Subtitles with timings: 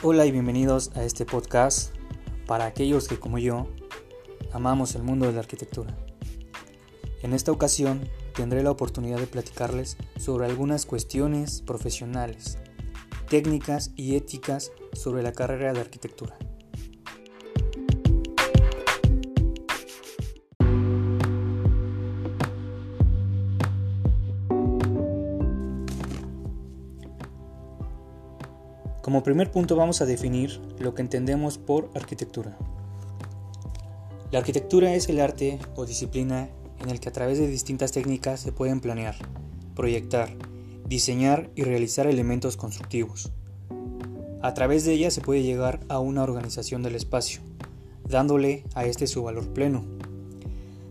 [0.00, 1.92] Hola y bienvenidos a este podcast
[2.46, 3.66] para aquellos que como yo
[4.52, 5.98] amamos el mundo de la arquitectura.
[7.20, 12.58] En esta ocasión tendré la oportunidad de platicarles sobre algunas cuestiones profesionales,
[13.28, 16.38] técnicas y éticas sobre la carrera de arquitectura.
[29.08, 32.58] Como primer punto vamos a definir lo que entendemos por arquitectura.
[34.30, 36.50] La arquitectura es el arte o disciplina
[36.82, 39.16] en el que a través de distintas técnicas se pueden planear,
[39.74, 40.36] proyectar,
[40.86, 43.32] diseñar y realizar elementos constructivos.
[44.42, 47.40] A través de ella se puede llegar a una organización del espacio,
[48.06, 49.86] dándole a este su valor pleno.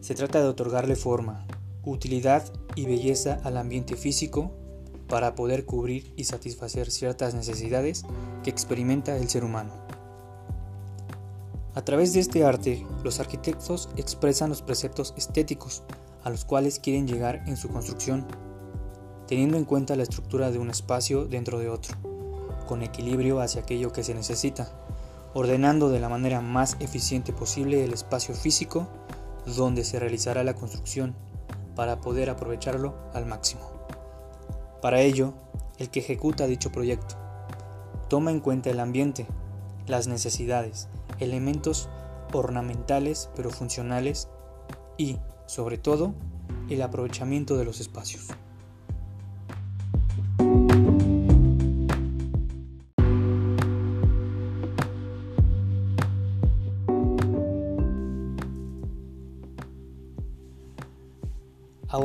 [0.01, 1.45] Se trata de otorgarle forma,
[1.83, 4.53] utilidad y belleza al ambiente físico
[5.07, 8.03] para poder cubrir y satisfacer ciertas necesidades
[8.43, 9.73] que experimenta el ser humano.
[11.75, 15.83] A través de este arte, los arquitectos expresan los preceptos estéticos
[16.23, 18.25] a los cuales quieren llegar en su construcción,
[19.27, 21.95] teniendo en cuenta la estructura de un espacio dentro de otro,
[22.67, 24.71] con equilibrio hacia aquello que se necesita,
[25.33, 28.87] ordenando de la manera más eficiente posible el espacio físico
[29.55, 31.15] donde se realizará la construcción
[31.75, 33.76] para poder aprovecharlo al máximo.
[34.81, 35.33] Para ello,
[35.77, 37.15] el que ejecuta dicho proyecto
[38.09, 39.27] toma en cuenta el ambiente,
[39.85, 40.87] las necesidades,
[41.19, 41.89] elementos
[42.33, 44.29] ornamentales pero funcionales
[44.97, 46.13] y, sobre todo,
[46.69, 48.27] el aprovechamiento de los espacios.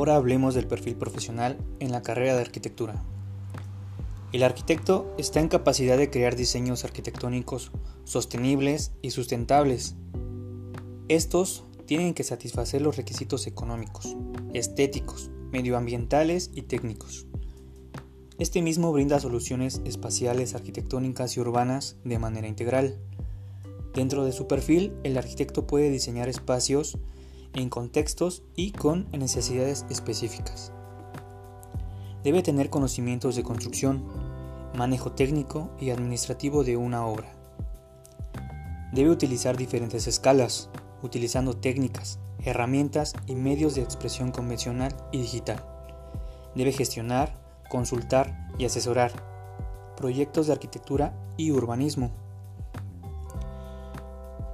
[0.03, 3.01] Ahora hablemos del perfil profesional en la carrera de arquitectura.
[4.33, 7.71] El arquitecto está en capacidad de crear diseños arquitectónicos
[8.03, 9.95] sostenibles y sustentables.
[11.07, 14.17] Estos tienen que satisfacer los requisitos económicos,
[14.53, 17.25] estéticos, medioambientales y técnicos.
[18.39, 22.99] Este mismo brinda soluciones espaciales, arquitectónicas y urbanas de manera integral.
[23.93, 26.97] Dentro de su perfil, el arquitecto puede diseñar espacios
[27.53, 30.71] en contextos y con necesidades específicas.
[32.23, 34.05] Debe tener conocimientos de construcción,
[34.75, 37.31] manejo técnico y administrativo de una obra.
[38.93, 40.69] Debe utilizar diferentes escalas,
[41.01, 45.65] utilizando técnicas, herramientas y medios de expresión convencional y digital.
[46.55, 47.37] Debe gestionar,
[47.69, 49.11] consultar y asesorar
[49.97, 52.22] proyectos de arquitectura y urbanismo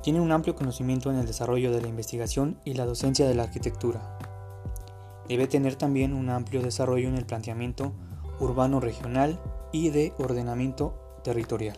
[0.02, 3.44] tiene un amplio conocimiento en el desarrollo de la investigación y la docencia de la
[3.44, 4.18] arquitectura.
[5.28, 7.94] Debe tener también un amplio desarrollo en el planteamiento
[8.40, 9.40] urbano regional
[9.72, 11.78] y de ordenamiento territorial.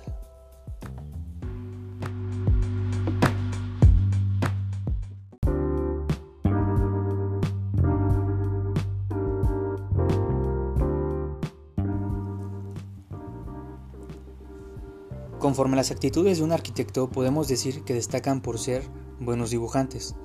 [15.52, 18.84] Conforme a las actitudes de un arquitecto podemos decir que destacan por ser
[19.20, 20.16] buenos dibujantes,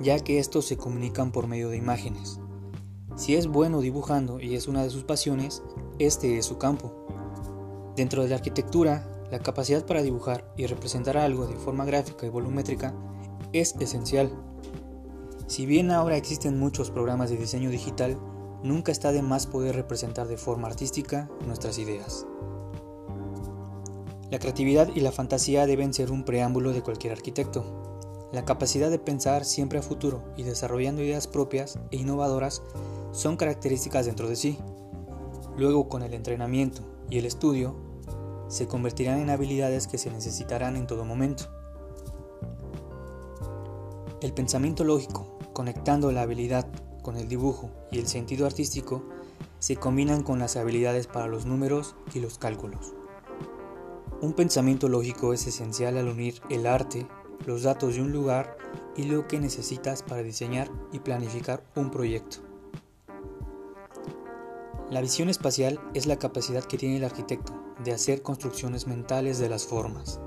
[0.00, 2.40] ya que estos se comunican por medio de imágenes.
[3.14, 5.62] Si es bueno dibujando y es una de sus pasiones,
[6.00, 7.06] este es su campo.
[7.94, 12.30] Dentro de la arquitectura, la capacidad para dibujar y representar algo de forma gráfica y
[12.30, 12.92] volumétrica
[13.52, 14.32] es esencial.
[15.46, 18.18] Si bien ahora existen muchos programas de diseño digital,
[18.64, 22.26] nunca está de más poder representar de forma artística nuestras ideas.
[24.32, 28.30] La creatividad y la fantasía deben ser un preámbulo de cualquier arquitecto.
[28.32, 32.62] La capacidad de pensar siempre a futuro y desarrollando ideas propias e innovadoras
[33.12, 34.58] son características dentro de sí.
[35.58, 37.76] Luego, con el entrenamiento y el estudio,
[38.48, 41.50] se convertirán en habilidades que se necesitarán en todo momento.
[44.22, 46.66] El pensamiento lógico, conectando la habilidad
[47.02, 49.02] con el dibujo y el sentido artístico,
[49.58, 52.94] se combinan con las habilidades para los números y los cálculos.
[54.22, 57.08] Un pensamiento lógico es esencial al unir el arte,
[57.44, 58.56] los datos de un lugar
[58.96, 62.36] y lo que necesitas para diseñar y planificar un proyecto.
[64.90, 67.52] La visión espacial es la capacidad que tiene el arquitecto
[67.82, 70.20] de hacer construcciones mentales de las formas,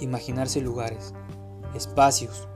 [0.00, 1.12] imaginarse lugares,
[1.74, 2.48] espacios.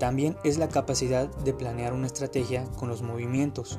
[0.00, 3.78] También es la capacidad de planear una estrategia con los movimientos,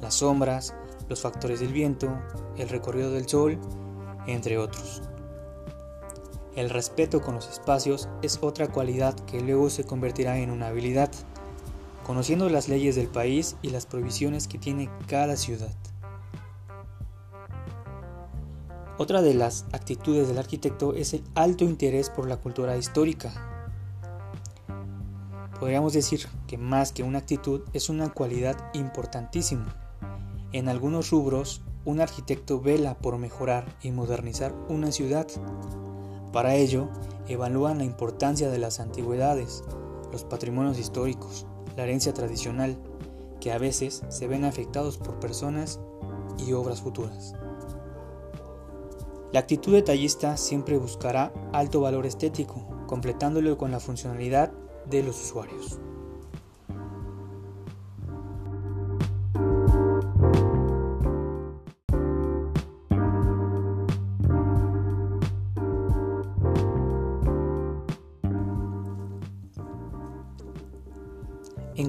[0.00, 0.76] las sombras,
[1.08, 2.08] los factores del viento,
[2.56, 3.58] el recorrido del sol,
[4.28, 5.02] entre otros.
[6.54, 11.10] El respeto con los espacios es otra cualidad que luego se convertirá en una habilidad,
[12.04, 15.74] conociendo las leyes del país y las provisiones que tiene cada ciudad.
[18.98, 23.32] Otra de las actitudes del arquitecto es el alto interés por la cultura histórica.
[25.58, 29.74] Podríamos decir que más que una actitud es una cualidad importantísima.
[30.52, 35.26] En algunos rubros, un arquitecto vela por mejorar y modernizar una ciudad.
[36.32, 36.88] Para ello,
[37.28, 39.64] evalúan la importancia de las antigüedades,
[40.10, 41.46] los patrimonios históricos,
[41.76, 42.76] la herencia tradicional,
[43.40, 45.80] que a veces se ven afectados por personas
[46.38, 47.34] y obras futuras.
[49.32, 54.52] La actitud detallista siempre buscará alto valor estético, completándolo con la funcionalidad
[54.88, 55.78] de los usuarios.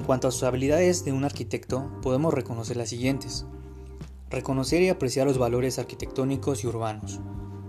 [0.04, 3.46] Cuanto a sus habilidades de un arquitecto, podemos reconocer las siguientes.
[4.30, 7.20] Reconocer y apreciar los valores arquitectónicos y urbanos,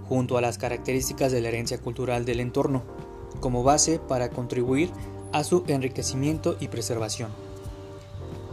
[0.08, 2.84] junto a las características de la herencia cultural del entorno,
[3.40, 4.92] como base para contribuir
[5.32, 7.30] a su enriquecimiento y preservación.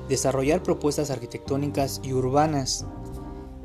[0.09, 2.87] Desarrollar propuestas arquitectónicas y urbanas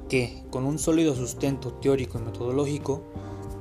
[0.10, 3.04] que, con un sólido sustento teórico y metodológico,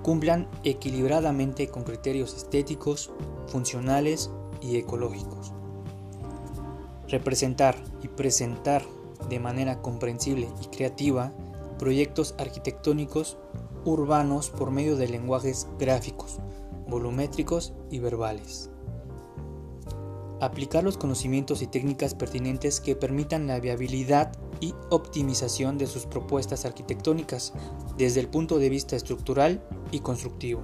[0.03, 3.11] cumplan equilibradamente con criterios estéticos,
[3.49, 4.31] funcionales
[4.61, 5.56] y ecológicos
[7.09, 8.83] representar y presentar
[9.29, 11.33] de manera comprensible y creativa
[11.79, 13.39] proyectos arquitectónicos
[13.85, 16.41] urbanos por medio de lenguajes gráficos,
[16.89, 18.71] volumétricos y verbales.
[20.41, 26.65] Aplicar los conocimientos y técnicas pertinentes que permitan la viabilidad y optimización de sus propuestas
[26.67, 27.55] arquitectónicas
[27.97, 29.63] desde el punto de vista estructural
[29.93, 30.63] y constructivo.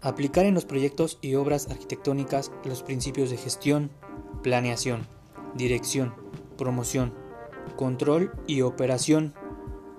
[0.00, 3.90] Aplicar en los proyectos y obras arquitectónicas los principios de gestión,
[4.42, 5.06] planeación,
[5.54, 6.14] dirección,
[6.56, 7.12] promoción,
[7.76, 9.34] control y operación,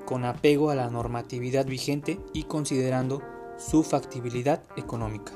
[0.06, 3.22] con apego a la normatividad vigente y considerando
[3.57, 5.33] su factibilidad económica.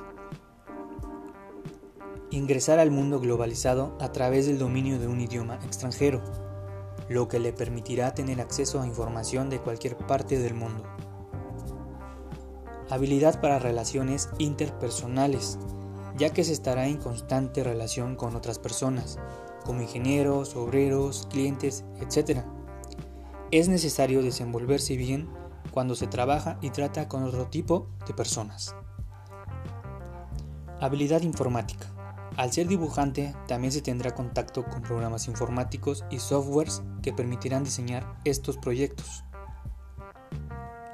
[2.31, 6.21] Ingresar al mundo globalizado a través del dominio de un idioma extranjero,
[7.07, 10.83] lo que le permitirá tener acceso a información de cualquier parte del mundo.
[12.89, 15.57] Habilidad para relaciones interpersonales,
[16.17, 19.19] ya que se estará en constante relación con otras personas,
[19.65, 22.41] como ingenieros, obreros, clientes, etc.
[23.51, 25.29] Es necesario desenvolverse bien
[25.71, 28.75] cuando se trabaja y trata con otro tipo de personas.
[30.79, 31.87] Habilidad informática.
[32.37, 38.17] Al ser dibujante, también se tendrá contacto con programas informáticos y softwares que permitirán diseñar
[38.25, 39.23] estos proyectos.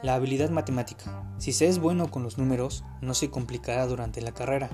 [0.04, 1.34] La habilidad matemática.
[1.40, 4.70] Si se es bueno con los números, no se complicará durante la carrera,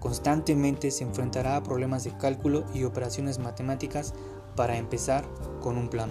[0.00, 4.14] Constantemente se enfrentará a problemas de cálculo y operaciones matemáticas
[4.56, 5.28] para empezar
[5.60, 6.10] con un plan.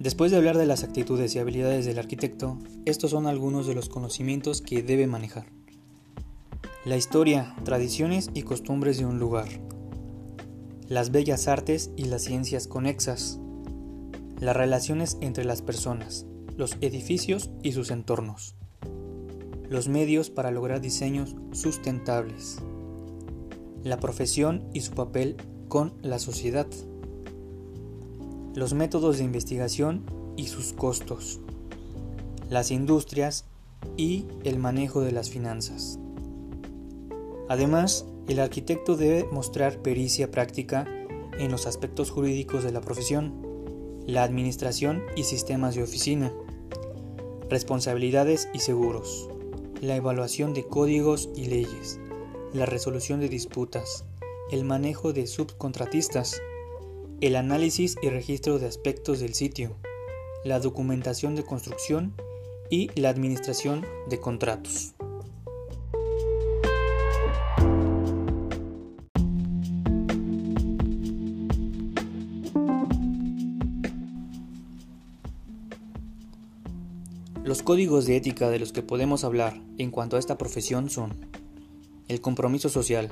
[0.00, 3.88] Después de hablar de las actitudes y habilidades del arquitecto, estos son algunos de los
[3.88, 5.46] conocimientos que debe manejar.
[6.84, 9.48] La historia, tradiciones y costumbres de un lugar,
[10.88, 13.40] las bellas artes y las ciencias conexas,
[14.38, 16.26] las relaciones entre las personas,
[16.56, 18.54] los edificios y sus entornos,
[19.70, 22.58] los medios para lograr diseños sustentables,
[23.82, 25.36] la profesión y su papel
[25.68, 26.66] con la sociedad,
[28.54, 30.04] los métodos de investigación
[30.36, 31.40] y sus costos,
[32.50, 33.46] las industrias
[33.96, 35.98] y el manejo de las finanzas.
[37.48, 40.86] Además, el arquitecto debe mostrar pericia práctica
[41.38, 43.34] en los aspectos jurídicos de la profesión,
[44.06, 46.32] la administración y sistemas de oficina,
[47.50, 49.28] responsabilidades y seguros,
[49.80, 52.00] la evaluación de códigos y leyes,
[52.52, 54.04] la resolución de disputas,
[54.50, 56.40] el manejo de subcontratistas,
[57.20, 59.76] el análisis y registro de aspectos del sitio,
[60.44, 62.14] la documentación de construcción
[62.70, 64.94] y la administración de contratos.
[77.64, 81.14] Códigos de ética de los que podemos hablar en cuanto a esta profesión son
[82.08, 83.08] el compromiso social,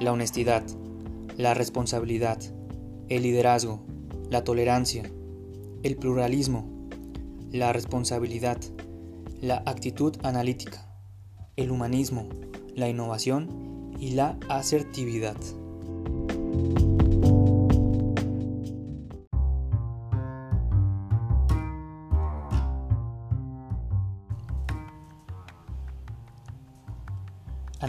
[0.00, 0.64] la honestidad,
[1.36, 2.38] la responsabilidad,
[3.10, 3.84] el liderazgo,
[4.30, 5.02] la tolerancia,
[5.82, 6.88] el pluralismo,
[7.52, 8.58] la responsabilidad,
[9.42, 10.88] la actitud analítica,
[11.56, 12.30] el humanismo,
[12.74, 15.36] la innovación y la asertividad.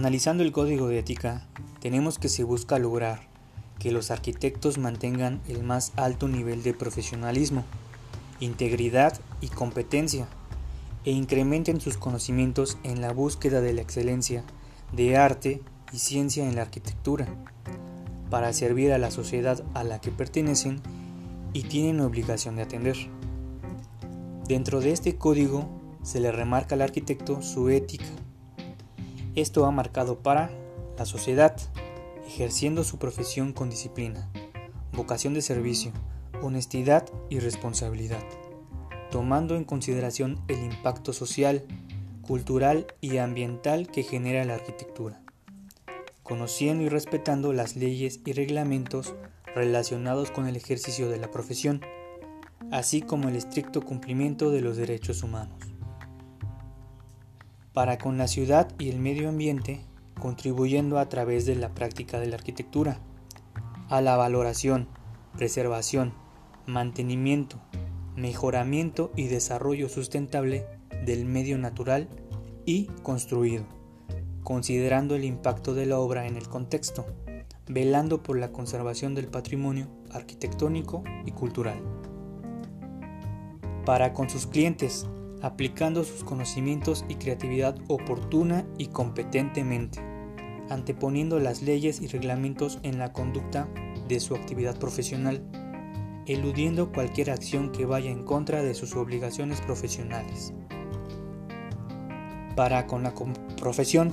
[0.05, 1.47] Analizando el código de ética,
[1.79, 3.21] tenemos que se busca lograr
[3.79, 7.63] que los arquitectos mantengan el más alto nivel de profesionalismo,
[8.39, 10.27] integridad y competencia,
[11.05, 14.43] e incrementen sus conocimientos en la búsqueda de la excelencia
[14.91, 17.25] de arte y ciencia en la arquitectura,
[18.29, 20.83] para servir a la sociedad a la que pertenecen
[21.51, 22.97] y tienen obligación de atender.
[24.47, 25.67] Dentro de este código
[26.03, 28.05] se le remarca al arquitecto su ética,
[29.35, 30.49] esto va marcado para
[30.97, 31.57] la sociedad,
[32.25, 34.29] ejerciendo su profesión con disciplina,
[34.93, 35.91] vocación de servicio,
[36.41, 38.23] honestidad y responsabilidad,
[39.11, 41.65] tomando en consideración el impacto social,
[42.21, 45.21] cultural y ambiental que genera la arquitectura,
[46.23, 49.15] conociendo y respetando las leyes y reglamentos
[49.53, 51.81] relacionados con el ejercicio de la profesión,
[52.71, 55.74] así como el estricto cumplimiento de los derechos humanos
[57.75, 59.81] para con la ciudad y el medio ambiente,
[60.17, 62.99] contribuyendo a través de la práctica de la arquitectura,
[63.89, 64.87] a la valoración,
[65.35, 66.13] preservación,
[66.65, 67.59] mantenimiento,
[68.15, 70.65] mejoramiento y desarrollo sustentable
[71.05, 72.07] del medio natural
[72.65, 73.65] y construido,
[74.41, 77.05] considerando el impacto de la obra en el contexto,
[77.67, 81.81] velando por la conservación del patrimonio arquitectónico y cultural.
[83.85, 85.09] Para con sus clientes,
[85.45, 90.01] aplicando sus conocimientos y creatividad oportuna y competentemente,
[90.71, 93.69] anteponiendo las leyes y reglamentos en la conducta
[94.07, 95.43] de su actividad profesional,
[96.25, 100.51] eludiendo cualquier acción que vaya en contra de sus obligaciones profesionales.
[102.55, 103.13] Para con la
[103.61, 104.11] profesión,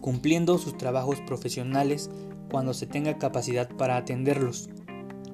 [0.00, 2.10] cumpliendo sus trabajos profesionales
[2.50, 4.70] cuando se tenga capacidad para atenderlos,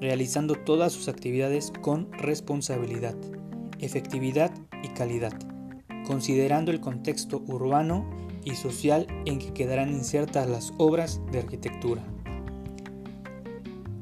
[0.03, 3.17] realizando todas sus actividades con responsabilidad
[3.79, 4.53] efectividad
[4.83, 5.33] y calidad,
[6.07, 8.09] considerando el contexto urbano
[8.45, 12.03] y social en que quedarán insertas las obras de arquitectura.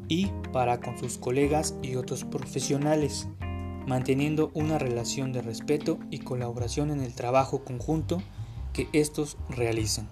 [0.09, 3.27] Y para con sus colegas y otros profesionales,
[3.87, 8.23] manteniendo una relación de respeto y colaboración en el trabajo conjunto
[8.73, 10.09] que estos realizan.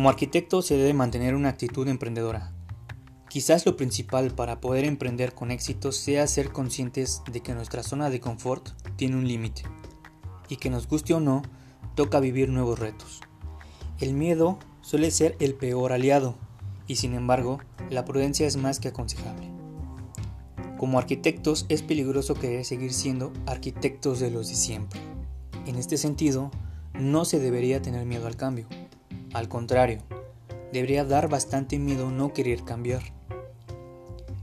[0.00, 2.54] Como arquitecto se debe mantener una actitud emprendedora.
[3.28, 8.08] Quizás lo principal para poder emprender con éxito sea ser conscientes de que nuestra zona
[8.08, 9.64] de confort tiene un límite
[10.48, 11.42] y que nos guste o no,
[11.96, 13.20] toca vivir nuevos retos.
[13.98, 16.34] El miedo suele ser el peor aliado
[16.86, 17.58] y sin embargo
[17.90, 19.50] la prudencia es más que aconsejable.
[20.78, 24.98] Como arquitectos es peligroso querer seguir siendo arquitectos de los de siempre.
[25.66, 26.50] En este sentido,
[26.94, 28.66] no se debería tener miedo al cambio
[29.32, 30.02] al contrario,
[30.72, 33.02] debería dar bastante miedo no querer cambiar.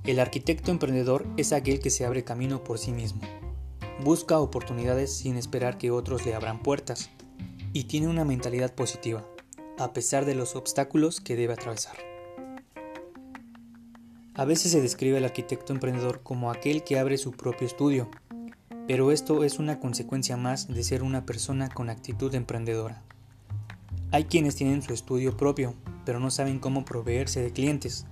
[0.06, 3.22] El arquitecto emprendedor es aquel que se abre camino por sí mismo,
[4.04, 7.10] busca oportunidades sin esperar que otros le abran puertas
[7.74, 9.26] y tiene una mentalidad positiva,
[9.78, 11.98] a pesar de los obstáculos que debe atravesar.
[14.34, 18.10] A veces se describe al arquitecto emprendedor como aquel que abre su propio estudio,
[18.88, 23.04] pero esto es una consecuencia más de ser una persona con actitud emprendedora.
[24.10, 25.74] Hay quienes tienen su estudio propio,
[26.06, 28.06] pero no saben cómo proveerse de clientes.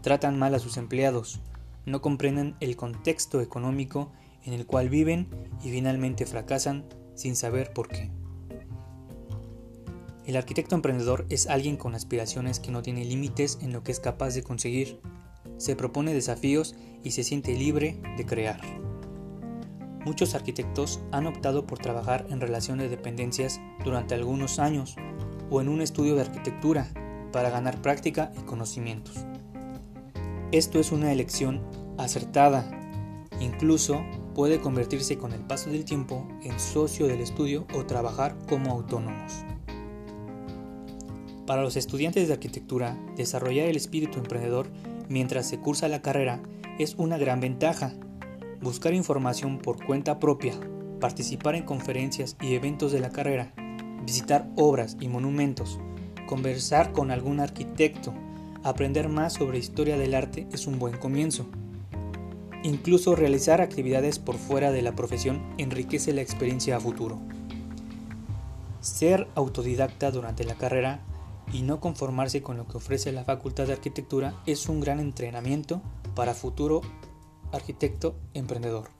[0.00, 1.40] Tratan mal a sus empleados,
[1.84, 4.10] no comprenden el contexto económico
[4.44, 5.28] en el cual viven
[5.62, 8.10] y finalmente fracasan sin saber por qué.
[10.24, 14.00] El arquitecto emprendedor es alguien con aspiraciones que no tiene límites en lo que es
[14.00, 15.00] capaz de conseguir,
[15.58, 16.74] se propone desafíos
[17.04, 18.60] y se siente libre de crear.
[20.06, 24.96] Muchos arquitectos han optado por trabajar en relación de dependencias durante algunos años
[25.50, 26.88] o en un estudio de arquitectura
[27.32, 29.24] para ganar práctica y conocimientos.
[30.52, 31.62] Esto es una elección
[31.98, 32.70] acertada,
[33.40, 38.70] incluso puede convertirse con el paso del tiempo en socio del estudio o trabajar como
[38.70, 39.44] autónomos.
[41.46, 44.68] Para los estudiantes de arquitectura, desarrollar el espíritu emprendedor
[45.08, 46.42] mientras se cursa la carrera
[46.78, 47.92] es una gran ventaja.
[48.60, 50.54] Buscar información por cuenta propia,
[51.00, 53.52] participar en conferencias y eventos de la carrera
[54.04, 55.78] visitar obras y monumentos,
[56.26, 58.12] conversar con algún arquitecto,
[58.62, 61.46] aprender más sobre historia del arte es un buen comienzo.
[62.62, 67.18] Incluso realizar actividades por fuera de la profesión enriquece la experiencia a futuro.
[68.80, 71.00] Ser autodidacta durante la carrera
[71.52, 75.80] y no conformarse con lo que ofrece la Facultad de Arquitectura es un gran entrenamiento
[76.14, 76.80] para futuro
[77.52, 78.90] arquitecto emprendedor.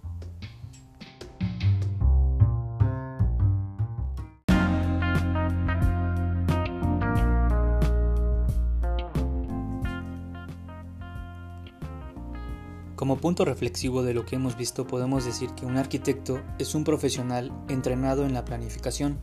[13.07, 16.83] Como punto reflexivo de lo que hemos visto podemos decir que un arquitecto es un
[16.83, 19.21] profesional entrenado en la planificación,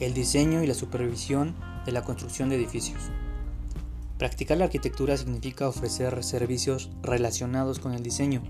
[0.00, 3.00] el diseño y la supervisión de la construcción de edificios.
[4.18, 8.42] Practicar la arquitectura significa ofrecer servicios relacionados con el diseño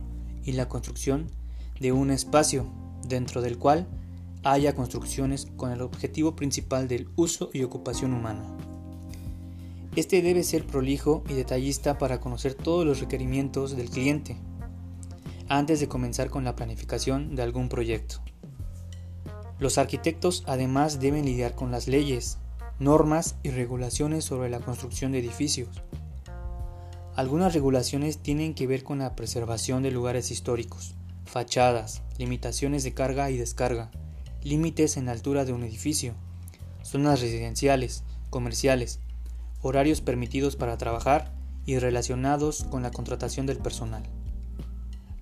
[0.42, 1.28] y la construcción
[1.78, 2.66] de un espacio
[3.06, 3.86] dentro del cual
[4.42, 8.56] haya construcciones con el objetivo principal del uso y ocupación humana.
[9.96, 14.36] Este debe ser prolijo y detallista para conocer todos los requerimientos del cliente
[15.48, 18.22] antes de comenzar con la planificación de algún proyecto.
[19.58, 22.38] Los arquitectos además deben lidiar con las leyes,
[22.78, 25.82] normas y regulaciones sobre la construcción de edificios.
[27.16, 30.94] Algunas regulaciones tienen que ver con la preservación de lugares históricos,
[31.24, 33.90] fachadas, limitaciones de carga y descarga,
[34.44, 36.14] límites en altura de un edificio,
[36.82, 39.00] zonas residenciales, comerciales,
[39.62, 41.32] horarios permitidos para trabajar
[41.66, 44.02] y relacionados con la contratación del personal.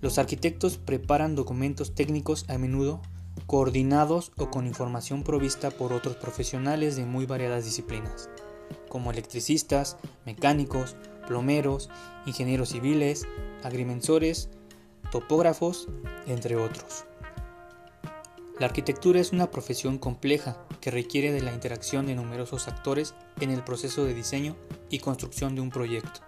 [0.01, 3.03] Los arquitectos preparan documentos técnicos a menudo
[3.47, 8.29] coordinados o con información provista por otros profesionales de muy variadas disciplinas,
[8.89, 11.91] como electricistas, mecánicos, plomeros,
[12.27, 13.27] ingenieros civiles,
[13.63, 14.51] agrimensores,
[15.11, 15.89] topógrafos,
[16.27, 17.08] entre otros.
[18.59, 23.51] La arquitectura es una profesión compleja que requiere de la interacción de numerosos actores en
[23.51, 24.57] el proceso de diseño
[24.91, 26.23] y construcción de un proyecto.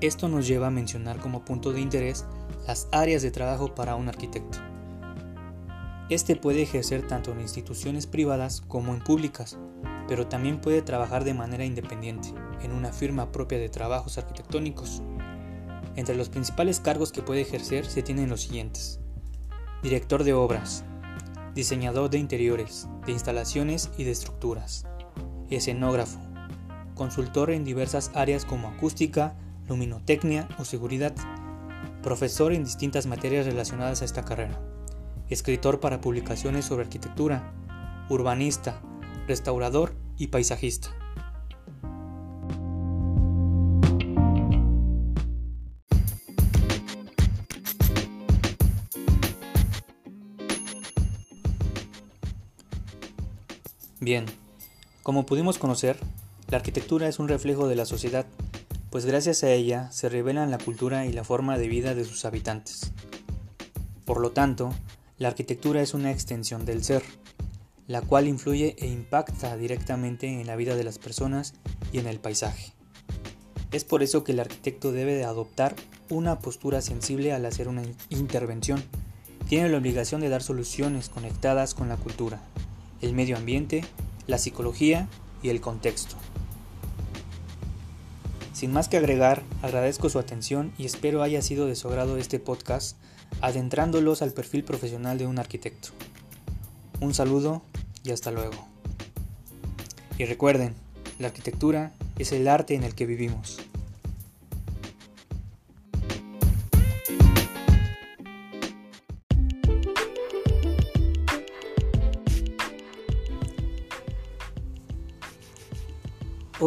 [0.00, 2.24] Esto nos lleva a mencionar como punto de interés
[2.66, 4.58] las áreas de trabajo para un arquitecto.
[6.08, 9.58] Este puede ejercer tanto en instituciones privadas como en públicas,
[10.08, 12.32] pero también puede trabajar de manera independiente
[12.62, 15.02] en una firma propia de trabajos arquitectónicos.
[15.96, 19.00] Entre los principales cargos que puede ejercer se tienen los siguientes.
[19.82, 20.82] Director de obras,
[21.54, 24.86] diseñador de interiores, de instalaciones y de estructuras,
[25.50, 26.18] escenógrafo,
[26.94, 29.36] consultor en diversas áreas como acústica,
[29.68, 31.14] luminotecnia o seguridad,
[32.02, 34.60] profesor en distintas materias relacionadas a esta carrera,
[35.28, 37.52] escritor para publicaciones sobre arquitectura,
[38.08, 38.80] urbanista,
[39.26, 40.90] restaurador y paisajista.
[54.04, 54.26] Bien,
[55.02, 55.96] como pudimos conocer,
[56.50, 58.26] la arquitectura es un reflejo de la sociedad,
[58.90, 62.26] pues gracias a ella se revelan la cultura y la forma de vida de sus
[62.26, 62.92] habitantes.
[64.04, 64.74] Por lo tanto,
[65.16, 67.02] la arquitectura es una extensión del ser,
[67.86, 71.54] la cual influye e impacta directamente en la vida de las personas
[71.90, 72.74] y en el paisaje.
[73.72, 75.76] Es por eso que el arquitecto debe de adoptar
[76.10, 78.84] una postura sensible al hacer una intervención.
[79.48, 82.42] Tiene la obligación de dar soluciones conectadas con la cultura,
[83.04, 83.84] el medio ambiente,
[84.26, 85.08] la psicología
[85.42, 86.16] y el contexto.
[88.54, 92.38] Sin más que agregar, agradezco su atención y espero haya sido de su agrado este
[92.38, 92.96] podcast,
[93.40, 95.90] adentrándolos al perfil profesional de un arquitecto.
[97.00, 97.62] Un saludo
[98.04, 98.66] y hasta luego.
[100.16, 100.74] Y recuerden,
[101.18, 103.58] la arquitectura es el arte en el que vivimos.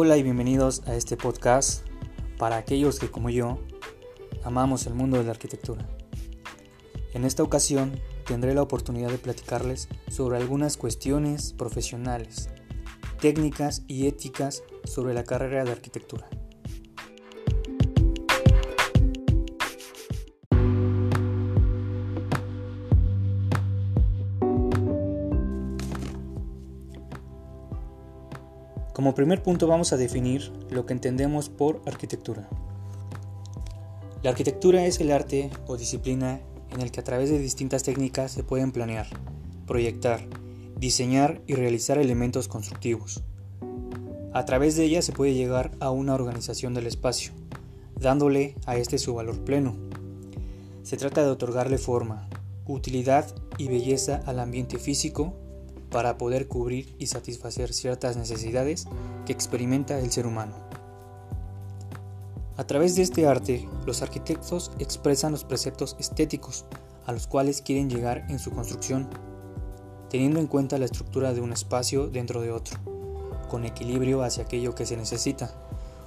[0.00, 1.84] Hola y bienvenidos a este podcast
[2.38, 3.58] para aquellos que como yo
[4.44, 5.88] amamos el mundo de la arquitectura.
[7.14, 12.48] En esta ocasión tendré la oportunidad de platicarles sobre algunas cuestiones profesionales,
[13.20, 16.30] técnicas y éticas sobre la carrera de arquitectura.
[28.98, 32.48] Como primer punto vamos a definir lo que entendemos por arquitectura.
[34.24, 36.40] La arquitectura es el arte o disciplina
[36.72, 39.06] en el que a través de distintas técnicas se pueden planear,
[39.68, 40.26] proyectar,
[40.80, 43.22] diseñar y realizar elementos constructivos.
[44.32, 47.30] A través de ella se puede llegar a una organización del espacio,
[48.00, 49.76] dándole a este su valor pleno.
[50.82, 52.28] Se trata de otorgarle forma,
[52.66, 55.34] utilidad y belleza al ambiente físico
[55.90, 58.86] para poder cubrir y satisfacer ciertas necesidades
[59.26, 60.54] que experimenta el ser humano.
[62.56, 66.64] A través de este arte, los arquitectos expresan los preceptos estéticos
[67.06, 69.08] a los cuales quieren llegar en su construcción,
[70.10, 72.78] teniendo en cuenta la estructura de un espacio dentro de otro,
[73.48, 75.54] con equilibrio hacia aquello que se necesita,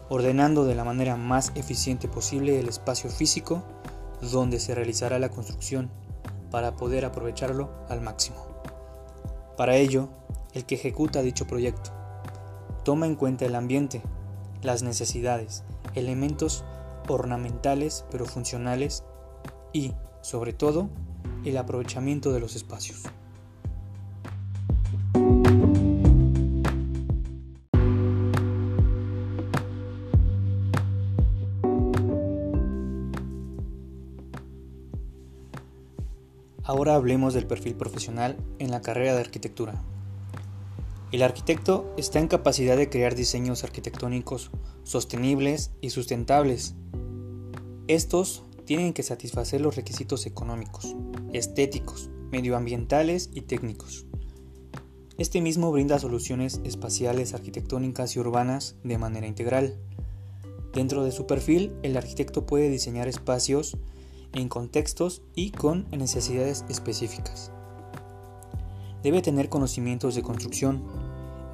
[0.09, 3.63] ordenando de la manera más eficiente posible el espacio físico
[4.31, 5.89] donde se realizará la construcción
[6.51, 8.50] para poder aprovecharlo al máximo.
[9.62, 10.10] Para ello,
[10.56, 11.91] el que ejecuta dicho proyecto
[12.84, 14.02] toma en cuenta el ambiente,
[14.63, 16.65] las necesidades, elementos
[17.08, 19.04] ornamentales pero funcionales
[19.71, 20.89] y, sobre todo,
[21.45, 23.04] el aprovechamiento de los espacios.
[36.95, 39.82] Hablemos del perfil profesional en la carrera de arquitectura.
[41.13, 44.51] El arquitecto está en capacidad de crear diseños arquitectónicos
[44.84, 46.75] sostenibles y sustentables.
[47.88, 50.95] Estos tienen que satisfacer los requisitos económicos,
[51.32, 54.06] estéticos, medioambientales y técnicos.
[55.17, 59.77] Este mismo brinda soluciones espaciales, arquitectónicas y urbanas de manera integral.
[60.73, 63.77] Dentro de su perfil, el arquitecto puede diseñar espacios
[64.33, 67.51] en contextos y con necesidades específicas.
[69.03, 70.83] Debe tener conocimientos de construcción,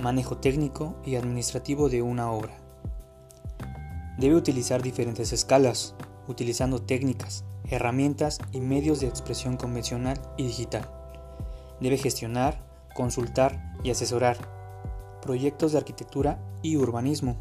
[0.02, 2.58] manejo técnico y administrativo de una obra.
[4.18, 5.96] Debe utilizar diferentes escalas,
[6.28, 10.90] utilizando técnicas, herramientas y medios de expresión convencional y digital.
[11.80, 14.38] Debe gestionar, consultar y asesorar
[15.22, 17.38] proyectos de arquitectura y urbanismo.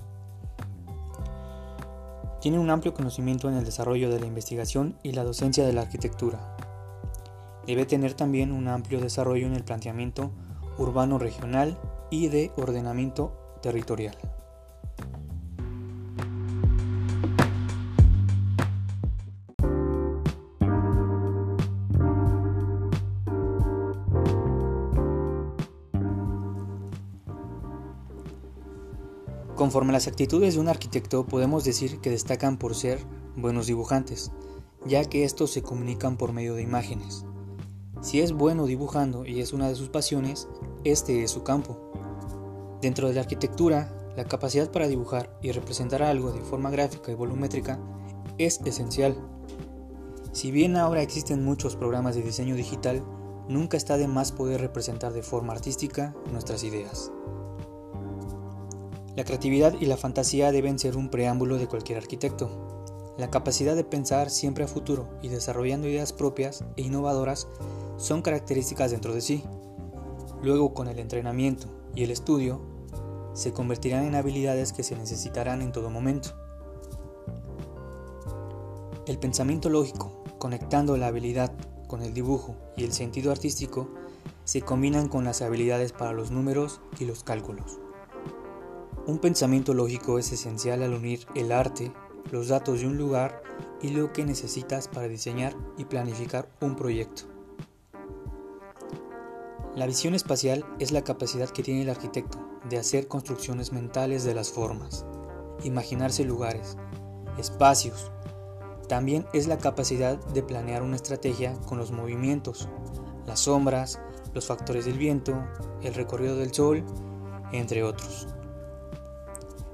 [2.41, 5.83] Tiene un amplio conocimiento en el desarrollo de la investigación y la docencia de la
[5.83, 6.57] arquitectura.
[7.67, 10.31] Debe tener también un amplio desarrollo en el planteamiento
[10.79, 11.79] urbano regional
[12.11, 14.17] y de ordenamiento territorial.
[29.67, 33.01] Conforme a las actitudes de un arquitecto podemos decir que destacan por ser
[33.35, 34.31] buenos dibujantes,
[34.87, 37.25] ya que estos se comunican por medio de imágenes.
[38.01, 40.47] Si es bueno dibujando y es una de sus pasiones,
[40.85, 41.91] este es su campo.
[42.81, 47.17] Dentro de la arquitectura, la capacidad para dibujar y representar algo de forma gráfica y
[47.17, 47.81] volumétrica
[48.39, 49.21] es esencial.
[50.31, 53.03] Si bien ahora existen muchos programas de diseño digital,
[53.49, 57.11] nunca está de más poder representar de forma artística nuestras ideas.
[59.17, 62.51] La creatividad y la fantasía deben ser un preámbulo de cualquier arquitecto.
[63.17, 67.49] La capacidad de pensar siempre a futuro y desarrollando ideas propias e innovadoras
[67.97, 69.43] son características dentro de sí.
[70.43, 72.61] Luego con el entrenamiento y el estudio,
[73.33, 76.35] se convertirán en habilidades que se necesitarán en todo momento.
[79.07, 81.53] El pensamiento lógico, conectando la habilidad
[81.87, 83.89] con el dibujo y el sentido artístico,
[84.45, 87.79] se combinan con las habilidades para los números y los cálculos.
[89.07, 91.93] Un pensamiento lógico es esencial al unir el arte,
[92.33, 93.41] los datos de un lugar
[93.81, 97.23] y lo que necesitas para diseñar y planificar un proyecto.
[99.77, 102.39] La visión espacial es la capacidad que tiene el arquitecto
[102.69, 105.07] de hacer construcciones mentales de las formas,
[105.63, 106.77] imaginarse lugares,
[107.39, 108.11] espacios.
[108.89, 112.69] También es la capacidad de planear una estrategia con los movimientos,
[113.25, 114.01] las sombras,
[114.35, 115.47] los factores del viento,
[115.83, 116.85] el recorrido del sol,
[117.53, 118.27] entre otros.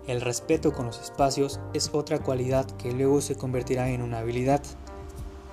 [0.06, 4.60] El respeto con los espacios es otra cualidad que luego se convertirá en una habilidad,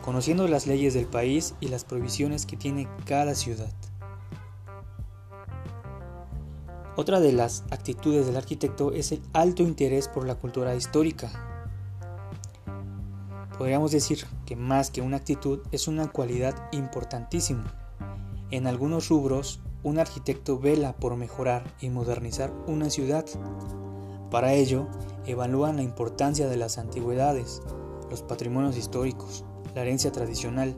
[0.03, 3.71] conociendo las leyes del país y las provisiones que tiene cada ciudad.
[6.95, 11.29] Otra de las actitudes del arquitecto es el alto interés por la cultura histórica.
[13.57, 17.73] Podríamos decir que más que una actitud es una cualidad importantísima.
[18.51, 23.25] En algunos rubros, un arquitecto vela por mejorar y modernizar una ciudad.
[24.31, 24.87] Para ello,
[25.25, 27.61] evalúan la importancia de las antigüedades,
[28.09, 29.43] los patrimonios históricos,
[29.75, 30.75] la herencia tradicional,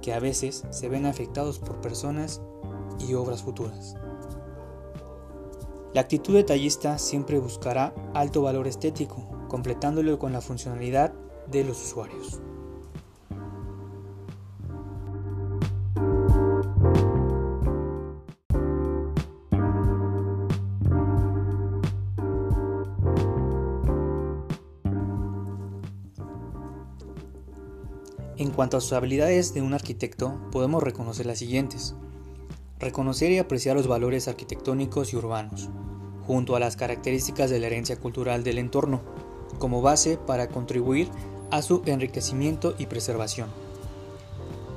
[0.00, 2.42] que a veces se ven afectados por personas
[2.98, 3.94] y obras futuras.
[5.94, 11.12] La actitud detallista siempre buscará alto valor estético, completándolo con la funcionalidad
[11.50, 12.40] de los usuarios.
[28.62, 31.96] Cuanto a sus habilidades de un arquitecto, podemos reconocer las siguientes.
[32.78, 35.68] Reconocer y apreciar los valores arquitectónicos y urbanos,
[36.28, 39.00] junto a las características de la herencia cultural del entorno,
[39.58, 41.08] como base para contribuir
[41.50, 43.48] a su enriquecimiento y preservación.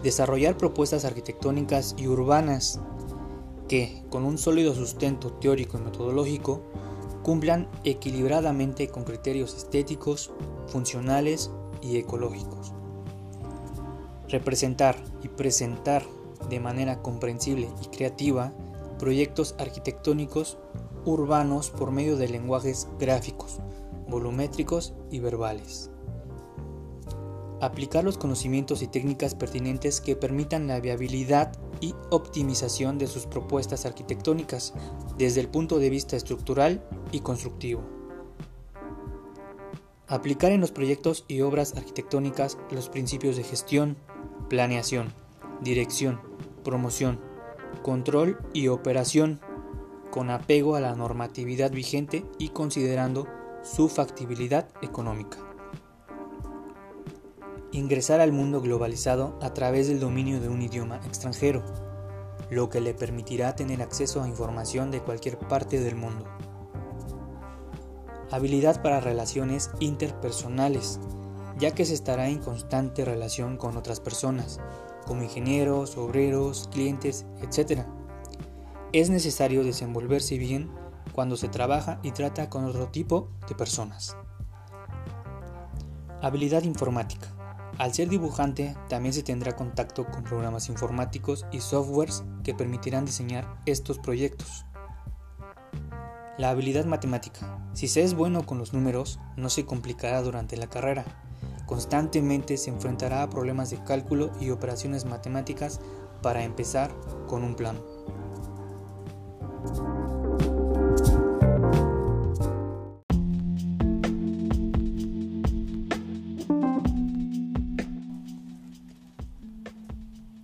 [0.02, 2.80] Desarrollar propuestas arquitectónicas y urbanas
[3.68, 6.64] que, con un sólido sustento teórico y metodológico,
[7.22, 10.32] cumplan equilibradamente con criterios estéticos,
[10.70, 11.52] funcionales
[11.84, 12.75] y ecológicos.
[14.36, 16.04] Representar y presentar
[16.50, 18.52] de manera comprensible y creativa
[19.00, 20.58] proyectos arquitectónicos
[21.06, 23.62] urbanos por medio de lenguajes gráficos,
[24.10, 25.90] volumétricos y verbales.
[27.62, 33.86] Aplicar los conocimientos y técnicas pertinentes que permitan la viabilidad y optimización de sus propuestas
[33.86, 34.74] arquitectónicas
[35.18, 37.84] desde el punto de vista estructural y constructivo.
[40.08, 43.96] Aplicar en los proyectos y obras arquitectónicas los principios de gestión,
[44.50, 45.14] planeación,
[45.62, 46.20] dirección,
[46.64, 47.20] promoción,
[47.82, 49.40] control y operación
[50.12, 53.28] con apego a la normatividad vigente y considerando
[53.64, 55.38] su factibilidad económica.
[57.72, 61.64] Ingresar al mundo globalizado a través del dominio de un idioma extranjero,
[62.50, 66.26] lo que le permitirá tener acceso a información de cualquier parte del mundo.
[68.32, 71.00] Habilidad para relaciones interpersonales,
[71.58, 74.60] ya que se estará en constante relación con otras personas,
[75.06, 77.84] como ingenieros, obreros, clientes, etc.
[78.94, 80.70] Es necesario desenvolverse bien
[81.14, 84.18] cuando se trabaja y trata con otro tipo de personas.
[86.22, 87.28] Habilidad informática.
[87.78, 93.60] Al ser dibujante, también se tendrá contacto con programas informáticos y softwares que permitirán diseñar
[93.66, 94.66] estos proyectos.
[96.38, 97.60] La habilidad matemática.
[97.74, 101.06] Si se es bueno con los números, no se complicará durante la carrera.
[101.66, 105.80] Constantemente se enfrentará a problemas de cálculo y operaciones matemáticas
[106.22, 106.92] para empezar
[107.28, 107.78] con un plan.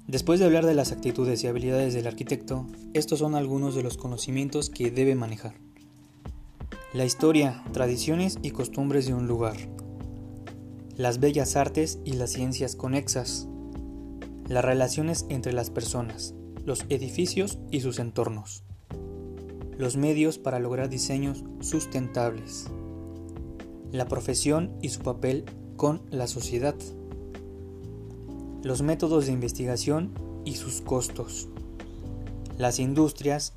[0.08, 3.96] Después de hablar de las actitudes y habilidades del arquitecto, estos son algunos de los
[3.96, 5.54] conocimientos que debe manejar.
[6.94, 9.56] La historia, tradiciones y costumbres de un lugar.
[10.98, 13.48] Las bellas artes y las ciencias conexas.
[14.48, 16.34] Las relaciones entre las personas,
[16.66, 18.64] los edificios y sus entornos.
[19.78, 22.68] Los medios para lograr diseños sustentables.
[23.92, 26.76] La profesión y su papel con la sociedad
[28.64, 30.12] los métodos de investigación
[30.46, 31.50] y sus costos,
[32.58, 33.54] las industrias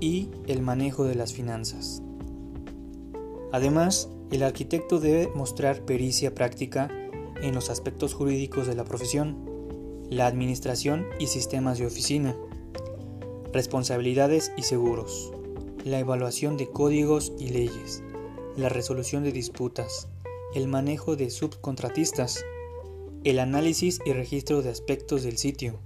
[0.00, 2.02] y el manejo de las finanzas.
[3.52, 6.88] Además, el arquitecto debe mostrar pericia práctica
[7.40, 9.36] en los aspectos jurídicos de la profesión,
[10.10, 12.36] la administración y sistemas de oficina,
[13.52, 15.32] responsabilidades y seguros,
[15.84, 18.02] la evaluación de códigos y leyes,
[18.56, 20.08] la resolución de disputas,
[20.54, 22.44] el manejo de subcontratistas,
[23.24, 25.78] el análisis y registro de aspectos del sitio,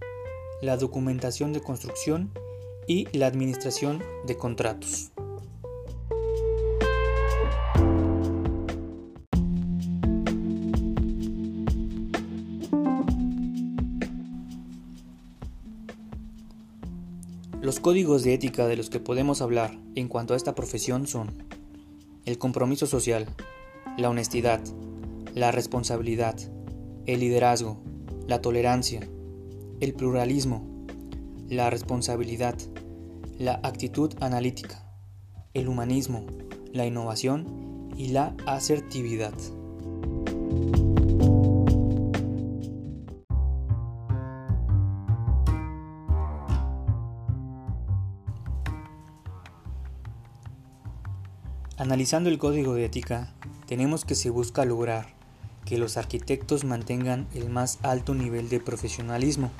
[0.62, 2.30] la documentación de construcción
[2.86, 5.12] y la administración de contratos.
[17.80, 21.32] Los códigos de ética de los que podemos hablar en cuanto a esta profesión son
[22.26, 23.26] el compromiso social,
[23.96, 24.60] la honestidad,
[25.34, 26.36] la responsabilidad,
[27.06, 27.80] el liderazgo,
[28.26, 29.08] la tolerancia,
[29.80, 30.86] el pluralismo,
[31.48, 32.54] la responsabilidad,
[33.38, 34.84] la actitud analítica,
[35.54, 36.26] el humanismo,
[36.74, 39.32] la innovación y la asertividad.
[51.90, 53.34] Analizando el código de ética,
[53.66, 55.12] tenemos que se busca lograr
[55.64, 59.50] que los arquitectos mantengan el más alto nivel de profesionalismo,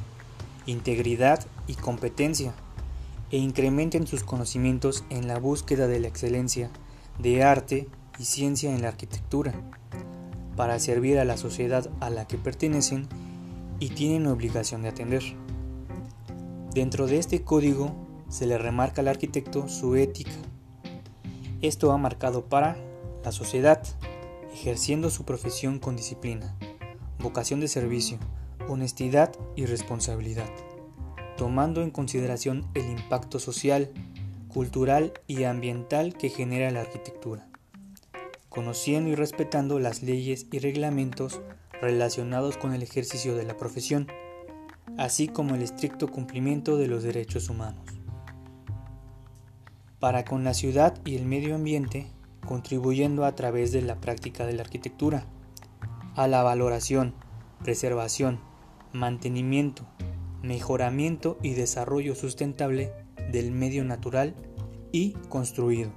[0.65, 2.55] integridad y competencia,
[3.33, 6.71] e incrementen sus conocimientos en la búsqueda de la excelencia
[7.19, 9.53] de arte y ciencia en la arquitectura,
[10.55, 13.09] para servir a la sociedad a la que pertenecen
[13.81, 15.25] y tienen obligación de atender.
[16.75, 17.91] Dentro de este código
[18.29, 20.31] se le remarca al arquitecto su ética.
[21.63, 22.79] Esto va marcado para
[23.23, 23.83] la sociedad,
[24.51, 26.57] ejerciendo su profesión con disciplina,
[27.19, 28.19] vocación de servicio,
[28.67, 30.49] honestidad y responsabilidad,
[31.37, 33.91] tomando en consideración el impacto social,
[34.49, 37.47] cultural y ambiental que genera la arquitectura,
[38.49, 41.43] conociendo y respetando las leyes y reglamentos
[41.83, 44.09] relacionados con el ejercicio de la profesión,
[44.97, 48.00] así como el estricto cumplimiento de los derechos humanos.
[50.01, 52.07] Para con la ciudad y el medio ambiente,
[52.47, 55.27] contribuyendo a través de la práctica de la arquitectura
[56.17, 57.13] a la valoración,
[57.63, 58.41] preservación,
[58.95, 59.85] mantenimiento,
[60.43, 62.93] mejoramiento y desarrollo sustentable
[63.31, 64.35] del medio natural
[64.91, 65.93] y construido,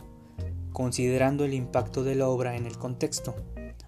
[0.73, 3.35] considerando el impacto de la obra en el contexto,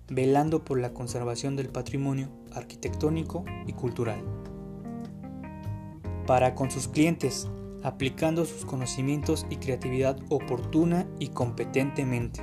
[0.07, 4.23] velando por la conservación del patrimonio arquitectónico y cultural.
[6.25, 7.49] Para con sus clientes,
[7.85, 12.41] aplicando sus conocimientos y creatividad oportuna y competentemente,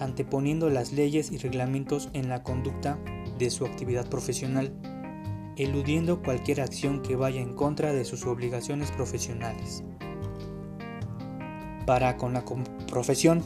[0.00, 2.98] anteponiendo las leyes y reglamentos en la conducta
[3.38, 4.72] de su actividad profesional,
[5.56, 9.84] eludiendo cualquier acción que vaya en contra de sus obligaciones profesionales.
[11.86, 12.44] Para con la
[12.90, 13.44] profesión,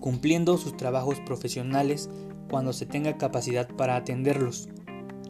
[0.00, 2.08] cumpliendo sus trabajos profesionales
[2.48, 4.70] cuando se tenga capacidad para atenderlos,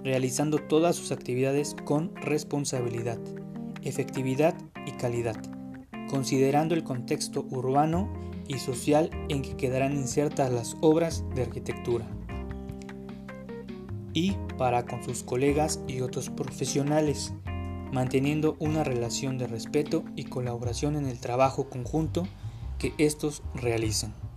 [0.05, 3.19] realizando todas sus actividades con responsabilidad,
[3.83, 4.55] efectividad
[4.87, 5.37] y calidad,
[6.09, 8.13] considerando el contexto urbano
[8.47, 12.07] y social en que quedarán insertas las obras de arquitectura.
[14.15, 17.35] Y para con sus colegas y otros profesionales,
[17.93, 22.27] manteniendo una relación de respeto y colaboración en el trabajo conjunto
[22.79, 24.28] que estos realizan.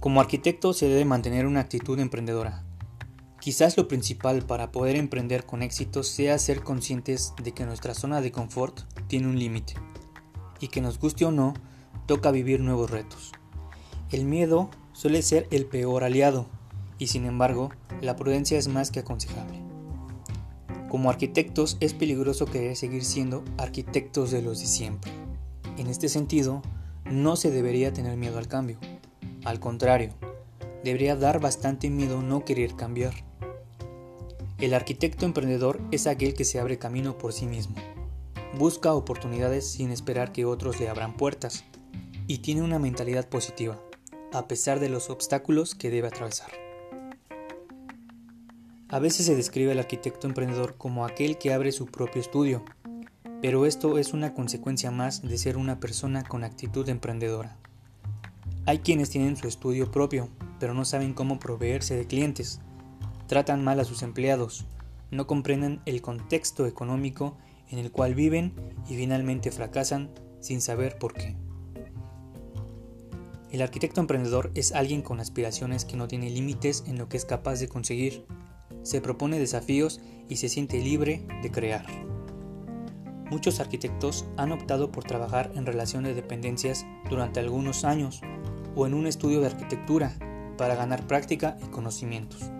[0.00, 2.64] Como arquitecto se debe mantener una actitud emprendedora.
[3.38, 8.22] Quizás lo principal para poder emprender con éxito sea ser conscientes de que nuestra zona
[8.22, 9.74] de confort tiene un límite
[10.58, 11.52] y que nos guste o no,
[12.06, 13.32] toca vivir nuevos retos.
[14.10, 16.46] El miedo suele ser el peor aliado
[16.96, 19.60] y sin embargo la prudencia es más que aconsejable.
[20.88, 25.12] Como arquitectos es peligroso querer seguir siendo arquitectos de los de siempre.
[25.76, 26.62] En este sentido,
[27.04, 28.78] no se debería tener miedo al cambio
[29.44, 30.10] al contrario,
[30.84, 33.14] debería dar bastante miedo no querer cambiar.
[34.58, 37.76] El arquitecto emprendedor es aquel que se abre camino por sí mismo,
[38.58, 41.64] busca oportunidades sin esperar que otros le abran puertas
[42.26, 43.80] y tiene una mentalidad positiva,
[44.32, 46.50] a pesar de los obstáculos que debe atravesar.
[48.88, 52.64] A veces se describe al arquitecto emprendedor como aquel que abre su propio estudio,
[53.40, 57.56] pero esto es una consecuencia más de ser una persona con actitud emprendedora.
[58.70, 60.28] Hay quienes tienen su estudio propio,
[60.60, 62.60] pero no saben cómo proveerse de clientes.
[63.26, 64.64] Tratan mal a sus empleados,
[65.10, 67.36] no comprenden el contexto económico
[67.70, 68.54] en el cual viven
[68.88, 71.34] y finalmente fracasan sin saber por qué.
[73.50, 77.24] El arquitecto emprendedor es alguien con aspiraciones que no tiene límites en lo que es
[77.24, 78.24] capaz de conseguir,
[78.84, 81.86] se propone desafíos y se siente libre de crear.
[83.32, 88.20] Muchos arquitectos han optado por trabajar en relación de dependencias durante algunos años
[88.74, 90.12] o en un estudio de arquitectura
[90.56, 92.50] para ganar práctica y conocimientos.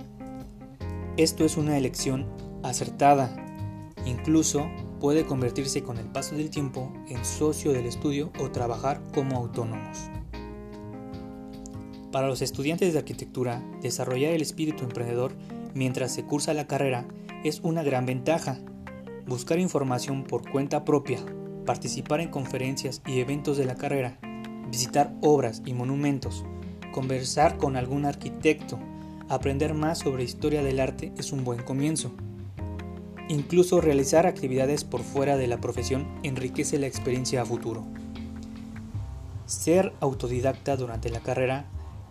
[1.17, 2.27] Esto es una elección
[2.63, 3.31] acertada,
[4.07, 4.71] incluso
[5.01, 10.11] puede convertirse con el paso del tiempo en socio del estudio o trabajar como autónomos.
[12.13, 15.33] Para los estudiantes de arquitectura, desarrollar el espíritu emprendedor
[15.75, 17.07] mientras se cursa la carrera
[17.45, 18.59] es una gran ventaja.
[19.27, 21.19] Buscar información por cuenta propia,
[21.67, 24.19] participar en conferencias y eventos de la carrera
[24.71, 26.45] visitar obras y monumentos,
[26.93, 28.79] conversar con algún arquitecto,
[29.29, 32.11] aprender más sobre historia del arte es un buen comienzo.
[33.29, 37.85] Incluso realizar actividades por fuera de la profesión enriquece la experiencia a futuro.
[39.47, 41.67] Ser autodidacta durante la carrera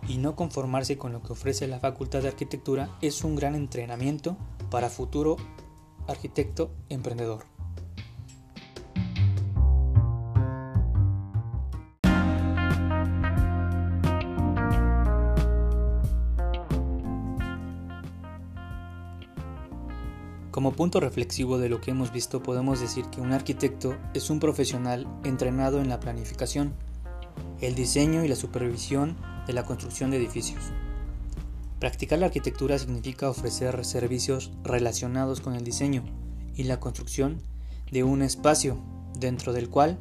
[0.08, 4.36] y no conformarse con lo que ofrece la Facultad de Arquitectura es un gran entrenamiento
[4.70, 5.36] para futuro
[6.08, 7.44] arquitecto emprendedor.
[20.60, 24.40] Como punto reflexivo de lo que hemos visto podemos decir que un arquitecto es un
[24.40, 26.74] profesional entrenado en la planificación,
[27.62, 30.62] el diseño y la supervisión de la construcción de edificios.
[31.78, 36.04] Practicar la arquitectura significa ofrecer servicios relacionados con el diseño
[36.54, 37.40] y la construcción
[37.90, 38.76] de un espacio
[39.18, 39.98] dentro del cual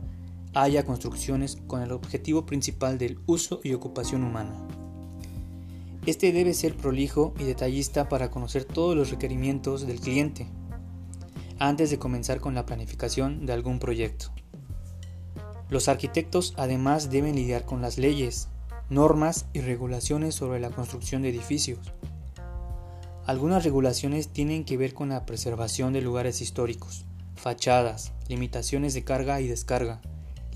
[0.54, 4.68] haya construcciones con el objetivo principal del uso y ocupación humana.
[6.10, 10.48] Este debe ser prolijo y detallista para conocer todos los requerimientos del cliente
[11.60, 14.34] antes de comenzar con la planificación de algún proyecto.
[15.70, 18.48] Los arquitectos además deben lidiar con las leyes,
[18.90, 21.94] normas y regulaciones sobre la construcción de edificios.
[23.28, 27.06] Algunas regulaciones tienen que ver con la preservación de lugares históricos,
[27.36, 30.02] fachadas, limitaciones de carga y descarga,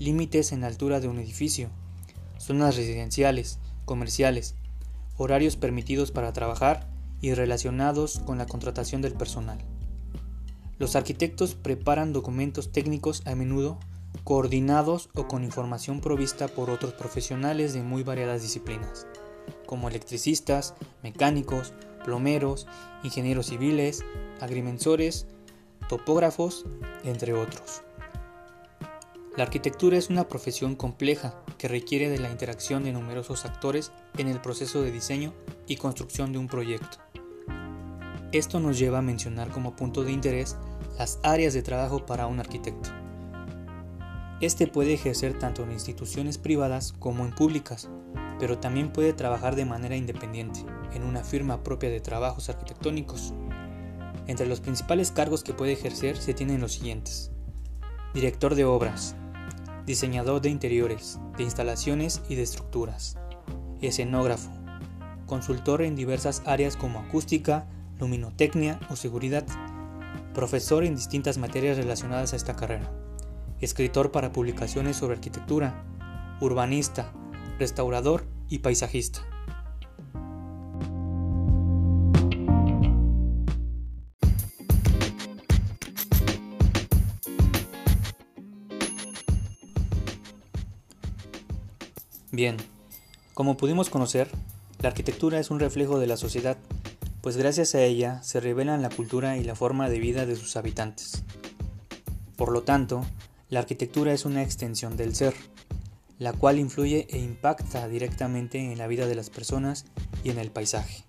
[0.00, 1.68] límites en altura de un edificio,
[2.38, 4.56] zonas residenciales, comerciales,
[5.16, 6.88] horarios permitidos para trabajar
[7.20, 9.58] y relacionados con la contratación del personal.
[10.78, 13.78] Los arquitectos preparan documentos técnicos a menudo
[14.24, 19.06] coordinados o con información provista por otros profesionales de muy variadas disciplinas,
[19.66, 21.72] como electricistas, mecánicos,
[22.04, 22.66] plomeros,
[23.02, 24.04] ingenieros civiles,
[24.40, 25.26] agrimensores,
[25.88, 26.64] topógrafos,
[27.04, 27.83] entre otros.
[29.36, 34.28] La arquitectura es una profesión compleja que requiere de la interacción de numerosos actores en
[34.28, 35.34] el proceso de diseño
[35.66, 36.98] y construcción de un proyecto.
[38.30, 40.56] Esto nos lleva a mencionar como punto de interés
[40.98, 42.90] las áreas de trabajo para un arquitecto.
[44.40, 47.88] Este puede ejercer tanto en instituciones privadas como en públicas,
[48.38, 50.60] pero también puede trabajar de manera independiente
[50.92, 53.34] en una firma propia de trabajos arquitectónicos.
[54.28, 57.32] Entre los principales cargos que puede ejercer se tienen los siguientes.
[58.14, 59.16] Director de obras,
[59.86, 63.18] diseñador de interiores, de instalaciones y de estructuras,
[63.80, 64.50] escenógrafo,
[65.26, 67.66] consultor en diversas áreas como acústica,
[67.98, 69.44] luminotecnia o seguridad,
[70.32, 72.90] profesor en distintas materias relacionadas a esta carrera,
[73.60, 75.84] escritor para publicaciones sobre arquitectura,
[76.40, 77.12] urbanista,
[77.58, 79.33] restaurador y paisajista.
[92.34, 92.56] Bien,
[93.32, 94.28] como pudimos conocer,
[94.80, 96.58] la arquitectura es un reflejo de la sociedad,
[97.20, 100.56] pues gracias a ella se revelan la cultura y la forma de vida de sus
[100.56, 101.22] habitantes.
[102.34, 103.06] Por lo tanto,
[103.50, 105.32] la arquitectura es una extensión del ser,
[106.18, 109.84] la cual influye e impacta directamente en la vida de las personas
[110.24, 111.04] y en el paisaje.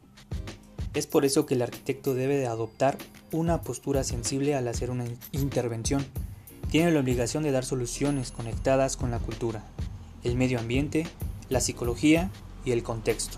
[0.94, 3.00] Es por eso que el arquitecto debe de adoptar
[3.32, 6.06] una postura sensible al hacer una intervención.
[6.70, 9.66] Tiene la obligación de dar soluciones conectadas con la cultura,
[10.26, 11.08] el medio ambiente,
[11.50, 12.32] la psicología
[12.66, 13.38] y el contexto.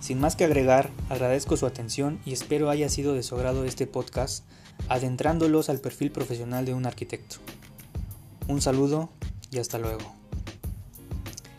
[0.00, 3.86] Sin más que agregar, agradezco su atención y espero haya sido de su agrado este
[3.86, 4.44] podcast,
[4.88, 7.36] adentrándolos al perfil profesional de un arquitecto.
[8.48, 9.08] Un saludo
[9.52, 10.12] y hasta luego.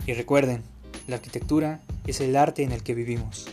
[0.05, 0.63] Y recuerden,
[1.07, 3.47] la arquitectura es el arte en el que vivimos.